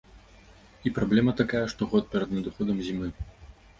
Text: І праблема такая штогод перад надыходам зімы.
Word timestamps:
І 0.89 0.93
праблема 0.95 1.35
такая 1.41 1.63
штогод 1.73 2.09
перад 2.15 2.29
надыходам 2.39 2.81
зімы. 2.89 3.07